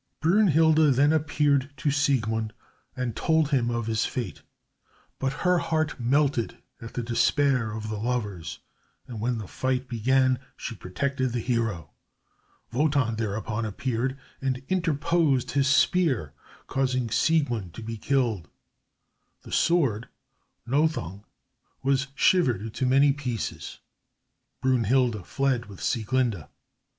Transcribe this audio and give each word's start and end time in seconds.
Brünnhilde 0.19 0.95
then 0.95 1.13
appeared 1.13 1.69
to 1.77 1.91
Siegmund 1.91 2.53
and 2.97 3.15
told 3.15 3.49
him 3.51 3.69
of 3.69 3.85
his 3.85 4.03
fate, 4.03 4.41
but 5.19 5.31
her 5.45 5.59
heart 5.59 5.99
melted 5.99 6.57
at 6.81 6.95
the 6.95 7.03
despair 7.03 7.69
of 7.71 7.89
the 7.89 7.99
lovers, 7.99 8.57
and 9.05 9.19
when 9.21 9.37
the 9.37 9.47
fight 9.47 9.87
began 9.87 10.39
she 10.57 10.73
protected 10.73 11.33
the 11.33 11.39
hero. 11.39 11.91
Wotan 12.71 13.17
thereupon 13.17 13.63
appeared 13.63 14.17
and 14.41 14.63
interposed 14.69 15.51
his 15.51 15.67
spear, 15.67 16.33
causing 16.65 17.11
Siegmund 17.11 17.75
to 17.75 17.83
be 17.83 17.95
killed. 17.95 18.49
The 19.43 19.51
sword, 19.51 20.09
"Nothung," 20.67 21.25
was 21.83 22.07
shivered 22.15 22.61
into 22.63 22.87
many 22.87 23.13
pieces. 23.13 23.77
Brünnhilde 24.63 25.23
fled 25.27 25.67
with 25.67 25.79
Sieglinde. 25.79 26.47